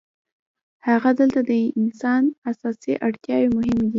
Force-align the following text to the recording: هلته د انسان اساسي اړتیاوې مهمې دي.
هلته 1.03 1.37
د 1.49 1.51
انسان 1.79 2.23
اساسي 2.51 2.93
اړتیاوې 3.07 3.49
مهمې 3.55 3.79
دي. 3.87 3.89